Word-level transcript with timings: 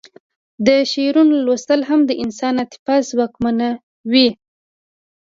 د 0.67 0.67
شعرونو 0.91 1.35
لوستل 1.45 1.81
هم 1.89 1.99
د 2.05 2.11
انسان 2.23 2.55
عاطفه 2.61 2.95
ځواکمنوي 3.09 4.29